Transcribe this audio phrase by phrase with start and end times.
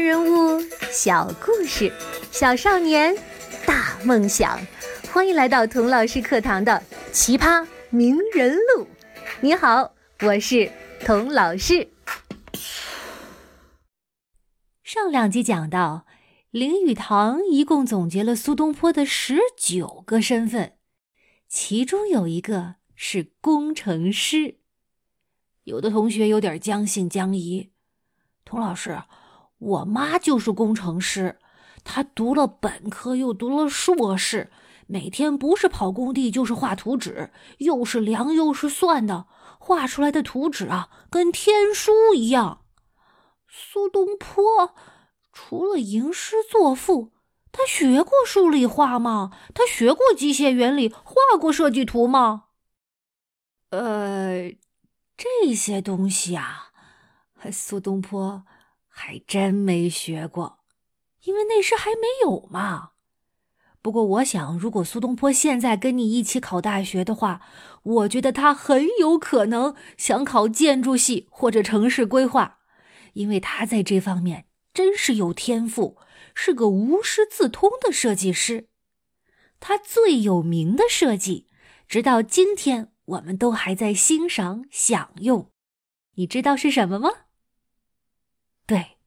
[0.00, 0.58] 人物，
[0.90, 1.92] 小故事，
[2.32, 3.14] 小少年，
[3.66, 4.58] 大梦想。
[5.12, 6.72] 欢迎来到童老师课堂的
[7.12, 8.84] 《奇葩名人录》。
[9.42, 10.72] 你好，我是
[11.04, 11.86] 童老师。
[14.82, 16.06] 上两集讲到，
[16.50, 20.76] 林语堂一共总结了苏东坡的十九个身份，
[21.46, 24.56] 其中有一个是工程师。
[25.64, 27.70] 有的同学有点将信将疑，
[28.46, 28.98] 童老师。
[29.60, 31.38] 我妈就是工程师，
[31.84, 34.50] 她读了本科又读了硕士，
[34.86, 39.26] 每天不是跑工地就是画图纸，又是量又是算的，
[39.58, 42.62] 画出来的图纸啊，跟天书一样。
[43.46, 44.74] 苏东坡
[45.32, 47.12] 除了吟诗作赋，
[47.52, 49.30] 他学过数理化吗？
[49.54, 52.44] 他学过机械原理，画过设计图吗？
[53.70, 54.50] 呃，
[55.16, 56.70] 这些东西啊，
[57.52, 58.44] 苏东坡。
[59.00, 60.58] 还真没学过，
[61.24, 62.90] 因为那时还没有嘛。
[63.80, 67.40] 不过我想，如果苏东坡现在跟你一起考大学的话，
[67.82, 72.58] 我觉得他很有可能想考建筑系或者城市规划，
[73.14, 74.44] 因为他在这方面
[74.74, 75.96] 真是有天赋，
[76.34, 78.68] 是个无师自通的设计师。
[79.58, 81.46] 他最有名的设计，
[81.88, 85.50] 直到今天我们都还在欣赏享用。
[86.16, 87.10] 你知道是什么吗？
[88.70, 88.98] 对，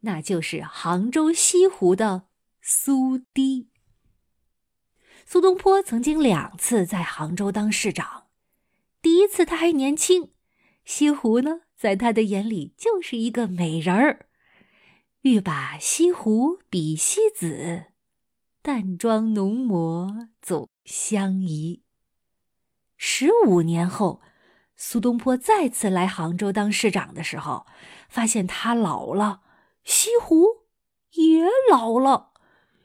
[0.00, 2.28] 那就是杭州西湖的
[2.62, 3.68] 苏堤。
[5.26, 8.28] 苏东坡曾经两次在杭州当市长，
[9.02, 10.30] 第一次他还年轻，
[10.86, 14.28] 西湖呢，在他的眼里就是一个美人儿，
[15.20, 17.88] 欲把西湖比西子，
[18.62, 21.82] 淡妆浓抹总相宜。
[22.96, 24.22] 十五年后。
[24.74, 27.66] 苏东坡再次来杭州当市长的时候，
[28.12, 29.40] 发现他老了，
[29.84, 30.66] 西湖
[31.12, 32.32] 也老了，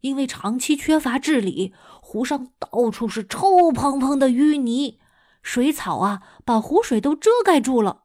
[0.00, 4.98] 因为长期缺乏治理，湖上到处是臭蓬蓬的淤泥，
[5.40, 8.02] 水草啊把湖水都遮盖住了。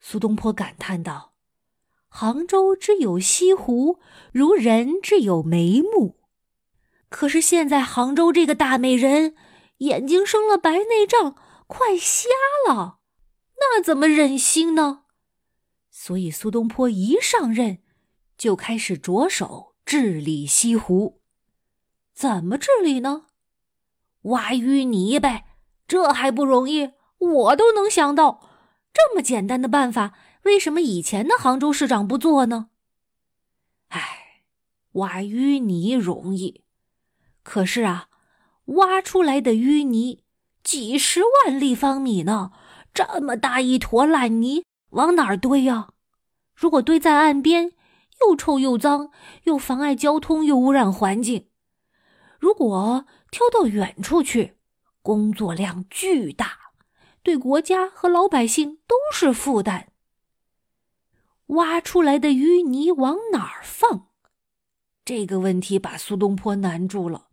[0.00, 1.32] 苏东坡感叹道
[2.08, 3.98] ：“杭州之有西湖，
[4.30, 6.18] 如人之有眉目。
[7.08, 9.34] 可是现在杭州这个大美人，
[9.78, 11.36] 眼睛生了白内障。”
[11.66, 12.28] 快瞎
[12.66, 12.98] 了，
[13.60, 15.04] 那怎么忍心呢？
[15.90, 17.78] 所以苏东坡一上任，
[18.36, 21.20] 就开始着手治理西湖。
[22.14, 23.26] 怎么治理呢？
[24.22, 25.46] 挖淤泥呗，
[25.86, 26.92] 这还不容易？
[27.18, 28.48] 我都能想到
[28.92, 32.70] 这么简单的办法，为什么以前的杭州市长不做呢？
[33.88, 34.44] 唉，
[34.92, 36.62] 挖淤泥容易，
[37.42, 38.08] 可是啊，
[38.66, 40.24] 挖出来的淤泥。
[40.62, 42.52] 几十万立方米呢，
[42.92, 45.90] 这么大一坨烂泥，往哪儿堆呀？
[46.54, 47.72] 如果堆在岸边，
[48.22, 49.10] 又臭又脏，
[49.44, 51.48] 又妨碍交通，又污染环境；
[52.38, 54.56] 如果挑到远处去，
[55.02, 56.72] 工作量巨大，
[57.22, 59.92] 对国家和老百姓都是负担。
[61.46, 64.08] 挖出来的淤泥往哪儿放？
[65.04, 67.28] 这个问题把苏东坡难住了。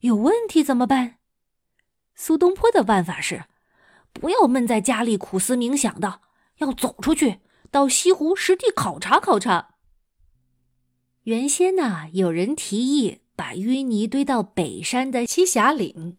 [0.00, 1.18] 有问题怎么办？
[2.14, 3.44] 苏东坡的办法是，
[4.12, 6.20] 不要闷在家里苦思冥想的，
[6.60, 7.40] 要走出去，
[7.70, 9.74] 到西湖实地考察考察。
[11.24, 16.16] 原先呢，有人提议把淤泥堆到北山的栖霞岭。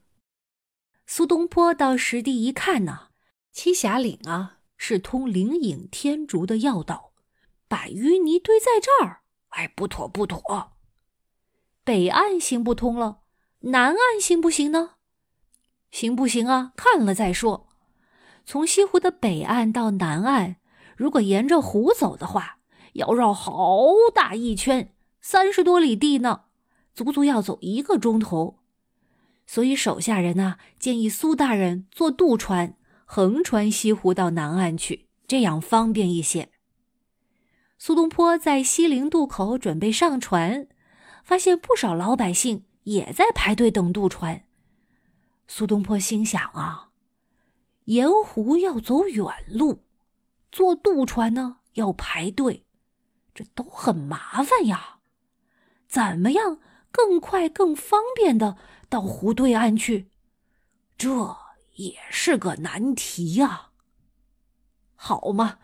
[1.08, 3.10] 苏东坡到实地一看呢，
[3.54, 7.14] 栖霞岭啊是通灵隐天竺的要道，
[7.68, 10.74] 把淤泥堆在这儿，哎，不妥不妥。
[11.84, 13.22] 北岸行不通了，
[13.60, 14.92] 南岸行不行呢？
[15.90, 16.74] 行不行啊？
[16.78, 17.71] 看了再说。
[18.46, 20.58] 从西湖的北岸到南岸，
[20.98, 22.58] 如果沿着湖走的话，
[22.94, 26.42] 要绕好大一圈，三十多里地呢，
[26.94, 28.60] 足足要走一个钟头。
[29.48, 32.76] 所以手下人呢建议苏大人坐渡船
[33.06, 36.50] 横穿西湖到南岸去，这样方便一些。
[37.78, 40.68] 苏东坡在西陵渡口准备上船，
[41.24, 44.44] 发现不少老百姓也在排队等渡船。
[45.48, 46.91] 苏东坡心想啊，
[47.92, 49.84] 沿湖要走远路，
[50.50, 52.64] 坐渡船呢要排队，
[53.36, 55.00] 这都很麻烦呀。
[55.90, 56.60] 怎么样
[56.90, 58.56] 更快更方便的
[58.88, 60.08] 到湖对岸去？
[60.98, 61.36] 这
[61.76, 63.72] 也是个难题呀。
[64.96, 65.60] 好嘛，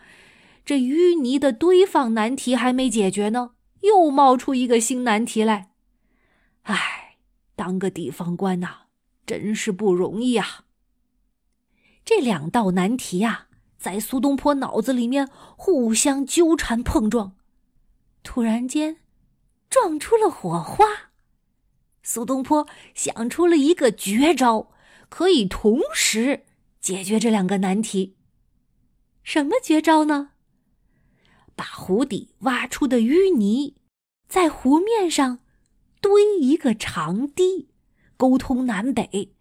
[0.66, 5.72] 这淤泥的堆放难题还没解决呢，又冒出一个新难题来。
[6.64, 7.16] 唉，
[7.56, 8.88] 当个地方官呐。
[9.26, 10.67] 真是不容易啊！
[12.08, 17.36] 这两道难题呀，在苏东坡脑子里面互相纠缠碰撞。
[18.24, 19.02] 突然间
[19.70, 20.86] 撞出了火花。
[22.02, 22.66] 苏东坡
[22.96, 24.72] 想出了一个绝招，
[25.10, 26.46] 可以同时
[26.80, 28.16] 解决这两个难题。
[29.22, 30.30] 什么绝招呢？
[31.58, 33.76] 把湖底挖出的淤泥，
[34.30, 35.40] 在湖面上
[36.00, 37.68] 堆一个长堤，
[38.16, 39.34] 沟通南北。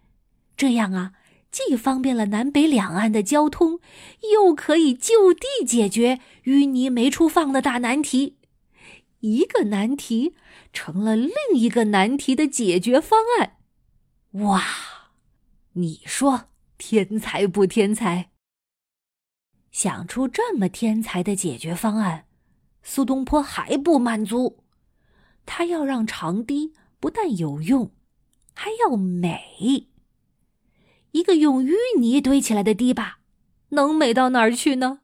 [0.56, 1.12] 这样啊，
[1.50, 3.80] 既方便了南北两岸的交通，
[4.32, 8.36] 又可以就地解决淤泥没处放的大难题。
[9.20, 10.34] 一个难题
[10.72, 13.56] 成了另一个难题的解决方案。
[14.44, 14.62] 哇，
[15.72, 18.30] 你说天才不天才？
[19.72, 22.26] 想出这么天才的解决方案，
[22.82, 24.62] 苏东坡还不满足，
[25.46, 27.92] 他要让长堤不但有用，
[28.54, 29.88] 还要美。
[31.16, 33.20] 一个用淤泥堆起来的堤坝，
[33.70, 35.00] 能美到哪儿去呢？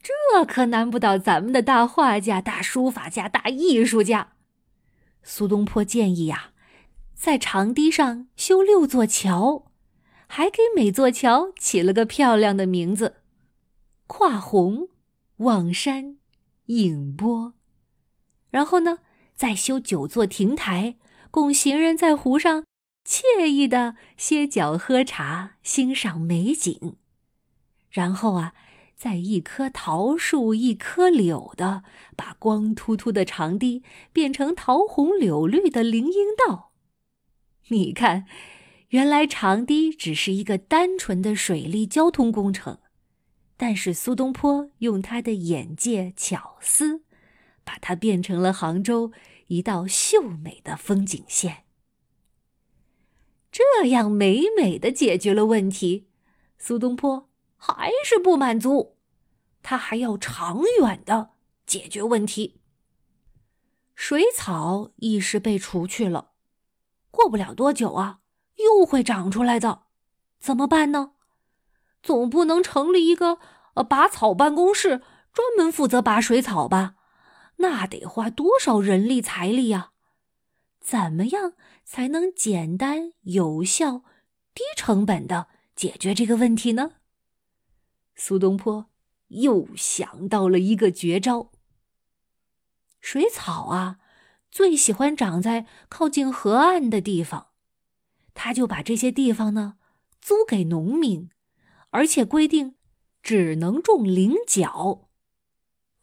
[0.00, 4.34] 这可难不倒咱们的大画家、大书法家、大艺术家。
[5.24, 6.52] 苏东坡建议呀，
[7.12, 9.66] 在长堤上修六座桥，
[10.28, 13.16] 还给每座桥起了个漂亮的名字：
[14.06, 14.90] 跨虹、
[15.38, 16.18] 望山、
[16.66, 17.54] 影波。
[18.50, 19.00] 然后呢，
[19.34, 20.94] 再修九座亭台，
[21.32, 22.64] 供行人在湖上
[23.04, 26.96] 惬意的歇脚喝茶、欣赏美景。
[27.90, 28.54] 然后啊。
[29.00, 31.84] 在一棵桃树、一棵柳的，
[32.16, 33.82] 把光秃秃的长堤
[34.12, 36.72] 变成桃红柳绿的林荫道。
[37.68, 38.26] 你看，
[38.90, 42.80] 原来长堤只是一个单纯的水利交通工程，
[43.56, 47.02] 但是苏东坡用他的眼界巧思，
[47.64, 49.12] 把它变成了杭州
[49.46, 51.64] 一道秀美的风景线。
[53.50, 56.08] 这样美美的解决了问题，
[56.58, 57.28] 苏东坡。
[57.62, 58.96] 还是不满足，
[59.62, 61.32] 他还要长远的
[61.66, 62.62] 解决问题。
[63.94, 66.30] 水草一时被除去了，
[67.10, 68.20] 过不了多久啊，
[68.56, 69.82] 又会长出来的，
[70.38, 71.12] 怎么办呢？
[72.02, 73.38] 总不能成立一个
[73.74, 75.02] 呃拔草办公室，
[75.34, 76.94] 专门负责拔水草吧？
[77.56, 79.89] 那得花多少人力财力呀？
[80.80, 81.52] 怎么样
[81.84, 84.02] 才能简单有效、
[84.54, 86.92] 低成本的解决这个问题呢？
[88.16, 88.90] 苏东坡
[89.28, 91.52] 又想到了一个绝招。
[93.00, 93.98] 水草啊，
[94.50, 97.48] 最喜欢长在靠近河岸的地方，
[98.34, 99.76] 他就把这些地方呢
[100.20, 101.30] 租给农民，
[101.90, 102.74] 而且规定
[103.22, 105.08] 只能种菱角。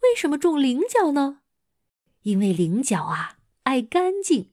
[0.02, 1.42] 为什么种菱角呢？
[2.22, 4.52] 因为菱角啊爱干净，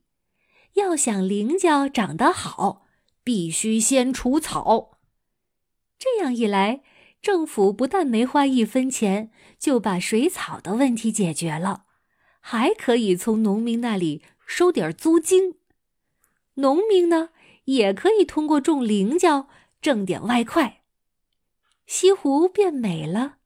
[0.75, 2.87] 要想菱角长得好，
[3.25, 4.99] 必须先除草。
[5.99, 6.83] 这样一来。
[7.23, 11.85] 政府不但没花一分钱就把水草的问题解决了，
[12.39, 15.55] 还可以从农民那里收点租金。
[16.57, 17.31] 农民呢，
[17.65, 19.49] 也可以通过种菱角
[19.81, 20.83] 挣点外快。
[21.87, 23.37] 西湖变美了，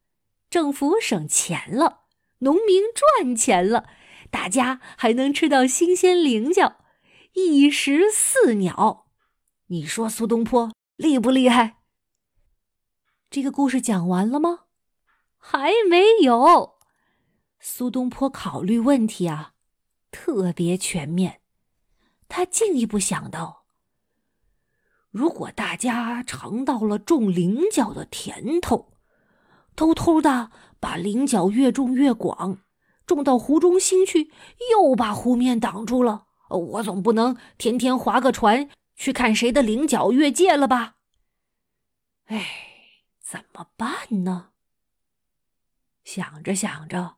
[0.50, 2.00] 政府省钱了，
[2.40, 3.88] 农民赚钱了，
[4.28, 6.78] 大家还能吃到新鲜菱角，
[7.34, 9.06] 一石四鸟。
[9.66, 11.78] 你说苏东坡厉不厉害？
[13.30, 14.60] 这个故事讲完了吗？
[15.36, 16.78] 还没有。
[17.60, 19.52] 苏东坡考虑问题啊，
[20.11, 21.42] 特别全面。
[22.28, 23.66] 他进一步想到，
[25.11, 28.92] 如果大家尝到了种菱角的甜头，
[29.76, 32.61] 偷偷的把菱角越种越广，
[33.04, 34.30] 种到湖中心去，
[34.73, 40.97] 又把湖面挡住了，我总不能天天划个船去看谁的菱角越界了吧？
[42.26, 42.64] 哎。
[43.21, 44.52] 怎么办呢？
[46.02, 47.17] 想着想着，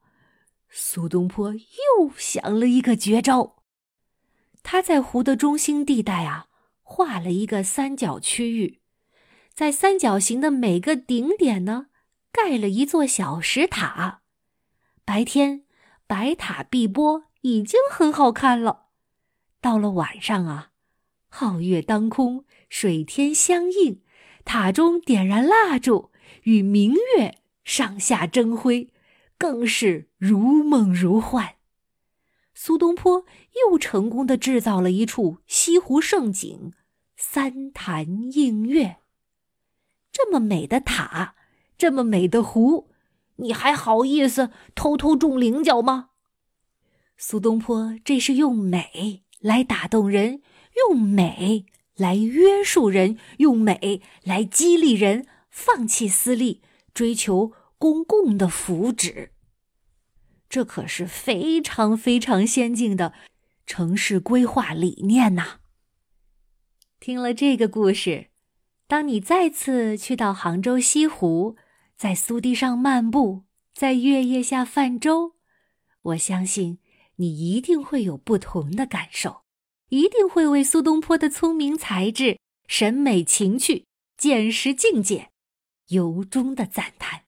[0.68, 3.62] 苏东坡又想了一个绝招。
[4.64, 6.48] 他在湖的中心地带啊，
[6.82, 8.80] 画了一个三角区域，
[9.54, 11.86] 在三角形的每个顶点呢，
[12.32, 14.22] 盖了一座小石塔。
[15.04, 15.64] 白天
[16.08, 18.86] 白塔碧波已经很好看了，
[19.60, 20.70] 到了晚上啊，
[21.30, 24.00] 皓月当空，水天相映。
[24.44, 26.10] 塔中点燃蜡烛，
[26.44, 28.90] 与明月上下争辉，
[29.36, 31.56] 更是如梦如幻。
[32.54, 33.24] 苏东坡
[33.62, 36.72] 又成功的制造了一处西湖胜景——
[37.16, 38.96] 三潭映月。
[40.10, 41.36] 这么美的塔，
[41.78, 42.90] 这么美的湖，
[43.36, 46.10] 你还好意思偷偷种菱角吗？
[47.16, 50.40] 苏东坡这是用美来打动人，
[50.76, 51.66] 用美。
[51.96, 56.62] 来约束人，用美来激励人，放弃私利，
[56.94, 59.28] 追求公共的福祉。
[60.48, 63.12] 这可是非常非常先进的
[63.66, 65.58] 城市规划理念呐！
[66.98, 68.30] 听了这个故事，
[68.86, 71.56] 当你再次去到杭州西湖，
[71.98, 73.44] 在苏堤上漫步，
[73.74, 75.34] 在月夜下泛舟，
[76.00, 76.78] 我相信
[77.20, 79.42] 你一定会有不同的感受，
[79.90, 83.84] 一定会为苏东坡的聪明才智、审美情趣、
[84.16, 85.30] 见识境界，
[85.88, 87.22] 由衷的赞叹。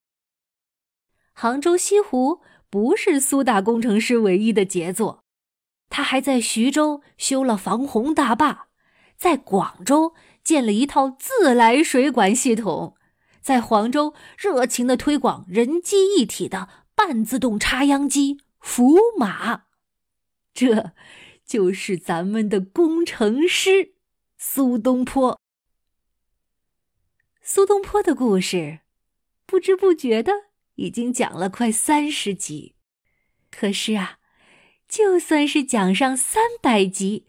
[1.32, 2.40] 杭州西湖。
[2.72, 5.24] 不是苏大工程师唯一的杰作，
[5.90, 8.68] 他还在徐州修了防洪大坝，
[9.18, 12.96] 在广州建了一套自来水管系统，
[13.42, 19.64] 在黄州热情的推广人机一体的半自动插秧机“福马”，
[20.52, 20.92] 这
[21.44, 23.94] 就是咱们的工程师
[24.36, 25.40] 苏东坡。
[27.40, 28.80] 苏东坡的故事，
[29.46, 30.32] 不知不觉的。
[30.76, 32.74] 已经讲了快三十集，
[33.50, 34.18] 可是啊，
[34.88, 37.26] 就算是讲上三百集，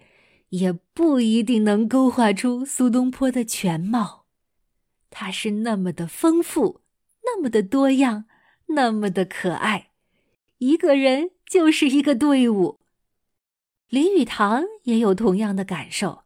[0.50, 4.26] 也不一定能勾画出苏东坡的全貌。
[5.10, 6.82] 他是那么的丰富，
[7.24, 8.26] 那么的多样，
[8.68, 9.92] 那么的可爱，
[10.60, 12.80] 一个人就是一个队伍。
[13.94, 16.24] 林语堂也有同样的感受，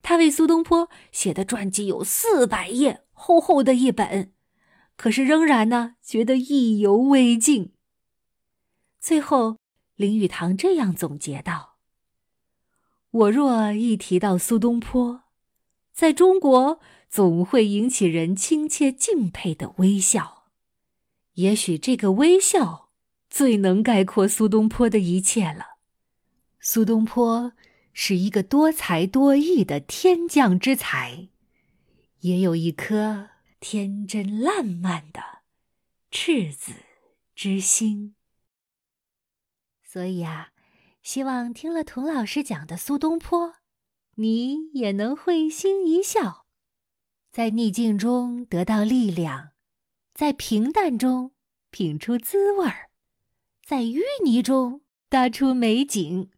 [0.00, 4.32] 他为苏东坡写的传记有四百页厚厚的一本。
[4.94, 7.72] 可是仍然呢，觉得意犹未尽。
[9.00, 9.56] 最后，
[9.96, 11.78] 林语堂这样总结道
[13.10, 15.24] ：“我若一提到苏东坡，
[15.92, 20.44] 在中国总会引起人亲切敬佩的微笑。
[21.32, 22.90] 也许这个微笑
[23.28, 25.73] 最能概括苏东坡的一切了。
[26.66, 27.52] 苏东坡
[27.92, 31.28] 是一个多才多艺的天降之才，
[32.20, 33.28] 也有一颗。”
[33.60, 35.20] 天真烂漫的
[36.10, 36.72] 赤子
[37.34, 38.14] 之心，
[39.82, 40.50] 所以啊，
[41.02, 43.54] 希望听了童老师讲的苏东坡，
[44.16, 46.44] 你也能会心一笑，
[47.32, 49.52] 在逆境中得到力量，
[50.12, 51.32] 在平淡中
[51.70, 52.90] 品出滋味儿，
[53.64, 56.30] 在淤泥中搭出美景。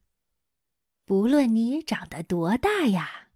[1.07, 3.29] 不论你长得多大呀，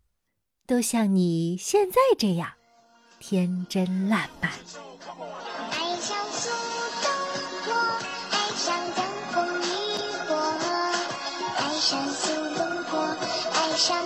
[0.67, 2.55] 都像你现在这样。
[3.21, 4.51] 天真烂漫。
[4.51, 6.51] 爱上苏
[7.01, 7.13] 东
[7.65, 7.73] 坡，
[8.33, 9.63] 爱上江枫渔
[10.27, 10.35] 火，
[11.59, 12.99] 爱上苏东坡，
[13.55, 14.05] 爱上